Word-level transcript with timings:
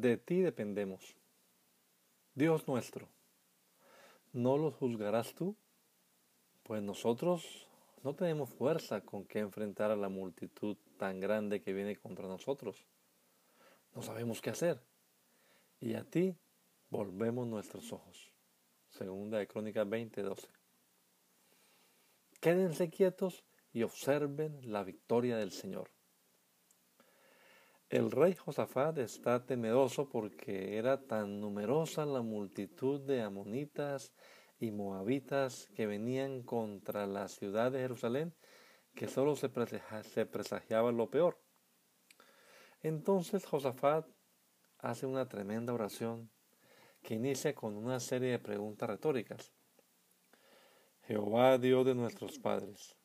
De 0.00 0.16
ti 0.16 0.40
dependemos. 0.40 1.14
Dios 2.34 2.66
nuestro, 2.66 3.06
¿no 4.32 4.56
los 4.56 4.74
juzgarás 4.76 5.34
tú? 5.34 5.54
Pues 6.62 6.82
nosotros 6.82 7.68
no 8.02 8.14
tenemos 8.14 8.48
fuerza 8.48 9.02
con 9.02 9.26
que 9.26 9.40
enfrentar 9.40 9.90
a 9.90 9.96
la 9.96 10.08
multitud 10.08 10.78
tan 10.96 11.20
grande 11.20 11.60
que 11.60 11.74
viene 11.74 11.96
contra 11.96 12.26
nosotros. 12.26 12.86
No 13.94 14.00
sabemos 14.00 14.40
qué 14.40 14.48
hacer. 14.48 14.80
Y 15.80 15.92
a 15.92 16.04
ti 16.04 16.34
volvemos 16.88 17.46
nuestros 17.46 17.92
ojos. 17.92 18.32
Segunda 18.88 19.36
de 19.36 19.48
Crónicas 19.48 19.86
20:12. 19.86 20.48
Quédense 22.40 22.88
quietos 22.88 23.44
y 23.74 23.82
observen 23.82 24.60
la 24.62 24.82
victoria 24.82 25.36
del 25.36 25.52
Señor. 25.52 25.90
El 27.90 28.12
rey 28.12 28.36
Josafat 28.36 28.98
está 28.98 29.44
temeroso 29.44 30.08
porque 30.08 30.78
era 30.78 31.08
tan 31.08 31.40
numerosa 31.40 32.06
la 32.06 32.22
multitud 32.22 33.00
de 33.00 33.20
amonitas 33.20 34.12
y 34.60 34.70
moabitas 34.70 35.68
que 35.74 35.86
venían 35.86 36.44
contra 36.44 37.08
la 37.08 37.26
ciudad 37.26 37.72
de 37.72 37.80
Jerusalén 37.80 38.32
que 38.94 39.08
solo 39.08 39.34
se, 39.34 39.48
presagiaba 39.48 40.92
lo 40.92 41.10
peor. 41.10 41.40
Entonces 42.80 43.44
Josafat 43.44 44.06
hace 44.78 45.06
una 45.06 45.28
tremenda 45.28 45.74
oración 45.74 46.30
que 47.02 47.14
inicia 47.14 47.56
con 47.56 47.76
una 47.76 47.98
serie 47.98 48.30
de 48.30 48.38
preguntas 48.38 48.88
retóricas. 48.88 49.52
Jehová 51.08 51.58
Dios 51.58 51.84
de 51.84 51.96
nuestros 51.96 52.38
padres, 52.38 52.96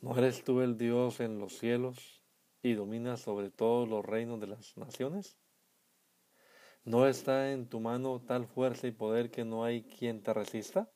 ¿no 0.00 0.16
eres 0.16 0.42
tú 0.42 0.62
el 0.62 0.78
Dios 0.78 1.20
en 1.20 1.38
los 1.38 1.58
cielos? 1.58 2.21
Y 2.62 2.74
domina 2.74 3.16
sobre 3.16 3.50
todos 3.50 3.88
los 3.88 4.04
reinos 4.04 4.40
de 4.40 4.46
las 4.46 4.76
naciones? 4.76 5.36
¿No 6.84 7.06
está 7.06 7.52
en 7.52 7.68
tu 7.68 7.80
mano 7.80 8.20
tal 8.20 8.46
fuerza 8.46 8.86
y 8.86 8.92
poder 8.92 9.30
que 9.30 9.44
no 9.44 9.64
hay 9.64 9.82
quien 9.82 10.22
te 10.22 10.32
resista? 10.32 10.90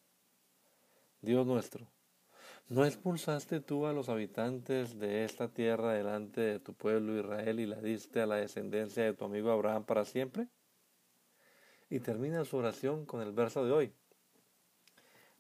Dios 1.20 1.47
nuestro, 1.47 1.91
¿no 2.69 2.84
expulsaste 2.84 3.61
tú 3.61 3.86
a 3.86 3.92
los 3.92 4.08
habitantes 4.08 4.98
de 4.98 5.25
esta 5.25 5.48
tierra 5.48 5.92
delante 5.92 6.41
de 6.41 6.61
tu 6.61 6.75
pueblo 6.75 7.19
Israel 7.19 7.61
y 7.61 7.67
la 7.67 7.80
diste 7.80 8.20
a 8.20 8.27
la 8.27 8.36
descendencia 8.36 9.05
de 9.05 9.14
tu 9.14 9.25
amigo 9.25 9.51
Abraham 9.51 9.84
para 9.84 10.05
siempre? 10.05 10.48
Y 11.89 12.01
termina 12.01 12.45
su 12.45 12.56
oración 12.56 13.06
con 13.06 13.23
el 13.23 13.33
verso 13.33 13.64
de 13.64 13.73
hoy. 13.73 13.92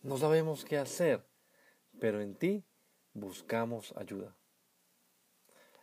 No 0.02 0.16
sabemos 0.16 0.64
qué 0.64 0.78
hacer, 0.78 1.26
pero 1.98 2.20
en 2.20 2.36
ti 2.36 2.64
buscamos 3.12 3.92
ayuda 3.96 4.36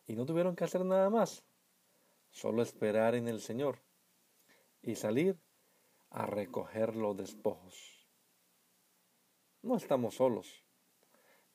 y 0.06 0.16
no 0.16 0.26
tuvieron 0.26 0.56
que 0.56 0.64
hacer 0.64 0.84
nada 0.86 1.10
más, 1.10 1.44
solo 2.32 2.62
esperar 2.62 3.16
en 3.16 3.28
el 3.28 3.42
Señor 3.42 3.80
y 4.82 4.96
salir 4.96 5.38
a 6.10 6.26
recoger 6.26 6.96
los 6.96 7.18
despojos. 7.18 8.08
No 9.62 9.78
estamos 9.78 10.16
solos. 10.16 10.64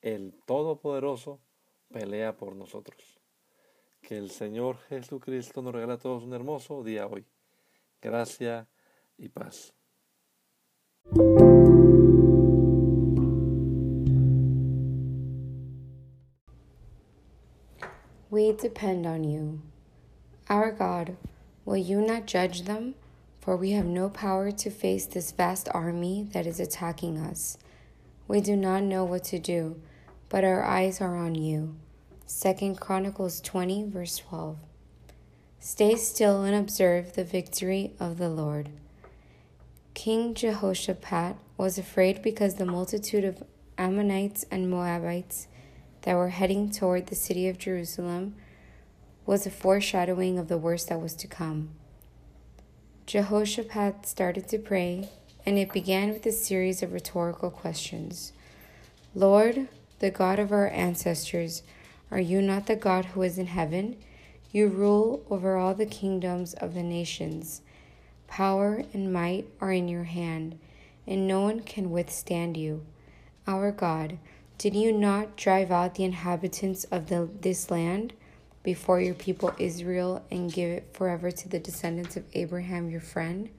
El 0.00 0.34
Todopoderoso 0.46 1.40
pelea 1.88 2.36
por 2.36 2.56
nosotros. 2.56 3.20
Que 4.00 4.16
el 4.16 4.30
Señor 4.30 4.78
Jesucristo 4.88 5.60
nos 5.60 5.74
regala 5.74 5.94
a 5.94 5.98
todos 5.98 6.24
un 6.24 6.32
hermoso 6.32 6.82
día 6.82 7.06
hoy. 7.06 7.26
Gracia 8.00 8.68
y 9.16 9.28
paz. 9.28 9.77
We 18.38 18.52
depend 18.52 19.04
on 19.04 19.24
you. 19.24 19.62
Our 20.48 20.70
God, 20.70 21.16
will 21.64 21.76
you 21.76 22.00
not 22.00 22.26
judge 22.26 22.62
them? 22.62 22.94
For 23.40 23.56
we 23.56 23.72
have 23.72 23.84
no 23.84 24.08
power 24.08 24.52
to 24.52 24.70
face 24.70 25.06
this 25.06 25.32
vast 25.32 25.68
army 25.74 26.28
that 26.30 26.46
is 26.46 26.60
attacking 26.60 27.18
us. 27.18 27.58
We 28.28 28.40
do 28.40 28.54
not 28.54 28.84
know 28.84 29.02
what 29.02 29.24
to 29.24 29.40
do, 29.40 29.80
but 30.28 30.44
our 30.44 30.62
eyes 30.62 31.00
are 31.00 31.16
on 31.16 31.34
you. 31.34 31.74
2 32.28 32.76
Chronicles 32.78 33.40
20, 33.40 33.90
verse 33.90 34.18
12. 34.18 34.56
Stay 35.58 35.96
still 35.96 36.44
and 36.44 36.54
observe 36.54 37.14
the 37.14 37.24
victory 37.24 37.90
of 37.98 38.18
the 38.18 38.28
Lord. 38.28 38.68
King 39.94 40.32
Jehoshaphat 40.32 41.34
was 41.56 41.76
afraid 41.76 42.22
because 42.22 42.54
the 42.54 42.64
multitude 42.64 43.24
of 43.24 43.42
Ammonites 43.76 44.44
and 44.48 44.70
Moabites 44.70 45.48
that 46.02 46.16
were 46.16 46.30
heading 46.30 46.70
toward 46.70 47.06
the 47.06 47.14
city 47.14 47.48
of 47.48 47.58
Jerusalem 47.58 48.34
was 49.26 49.46
a 49.46 49.50
foreshadowing 49.50 50.38
of 50.38 50.48
the 50.48 50.58
worst 50.58 50.88
that 50.88 51.00
was 51.00 51.14
to 51.14 51.26
come. 51.26 51.70
Jehoshaphat 53.06 54.06
started 54.06 54.48
to 54.48 54.58
pray, 54.58 55.08
and 55.44 55.58
it 55.58 55.72
began 55.72 56.12
with 56.12 56.26
a 56.26 56.32
series 56.32 56.82
of 56.82 56.92
rhetorical 56.92 57.50
questions 57.50 58.32
Lord, 59.14 59.68
the 59.98 60.10
God 60.10 60.38
of 60.38 60.52
our 60.52 60.68
ancestors, 60.68 61.62
are 62.10 62.20
you 62.20 62.40
not 62.40 62.66
the 62.66 62.76
God 62.76 63.06
who 63.06 63.22
is 63.22 63.36
in 63.36 63.46
heaven? 63.46 63.96
You 64.52 64.68
rule 64.68 65.22
over 65.28 65.56
all 65.56 65.74
the 65.74 65.86
kingdoms 65.86 66.54
of 66.54 66.74
the 66.74 66.82
nations. 66.82 67.60
Power 68.28 68.82
and 68.94 69.12
might 69.12 69.46
are 69.60 69.72
in 69.72 69.88
your 69.88 70.04
hand, 70.04 70.58
and 71.06 71.26
no 71.26 71.40
one 71.40 71.60
can 71.60 71.90
withstand 71.90 72.56
you. 72.56 72.84
Our 73.46 73.72
God, 73.72 74.18
did 74.58 74.74
you 74.74 74.90
not 74.90 75.36
drive 75.36 75.70
out 75.70 75.94
the 75.94 76.02
inhabitants 76.02 76.82
of 76.90 77.08
the, 77.08 77.28
this 77.40 77.70
land 77.70 78.12
before 78.64 79.00
your 79.00 79.14
people 79.14 79.54
Israel 79.56 80.24
and 80.32 80.52
give 80.52 80.68
it 80.68 80.88
forever 80.92 81.30
to 81.30 81.48
the 81.48 81.60
descendants 81.60 82.16
of 82.16 82.24
Abraham 82.32 82.90
your 82.90 83.00
friend? 83.00 83.50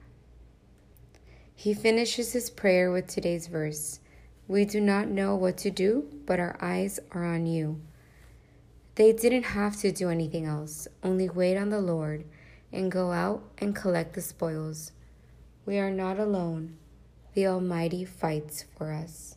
He 1.56 1.72
finishes 1.72 2.34
his 2.34 2.50
prayer 2.50 2.92
with 2.92 3.06
today's 3.06 3.46
verse 3.46 4.00
We 4.46 4.66
do 4.66 4.78
not 4.78 5.08
know 5.08 5.34
what 5.34 5.56
to 5.58 5.70
do, 5.70 6.06
but 6.26 6.38
our 6.38 6.58
eyes 6.60 7.00
are 7.12 7.24
on 7.24 7.46
you. 7.46 7.80
They 8.96 9.14
didn't 9.14 9.44
have 9.44 9.76
to 9.78 9.92
do 9.92 10.10
anything 10.10 10.44
else, 10.44 10.86
only 11.02 11.30
wait 11.30 11.56
on 11.56 11.70
the 11.70 11.80
Lord 11.80 12.26
and 12.70 12.92
go 12.92 13.12
out 13.12 13.42
and 13.56 13.74
collect 13.74 14.12
the 14.12 14.20
spoils. 14.20 14.92
We 15.64 15.78
are 15.78 15.90
not 15.90 16.18
alone. 16.18 16.76
The 17.32 17.46
Almighty 17.46 18.04
fights 18.04 18.66
for 18.76 18.92
us. 18.92 19.36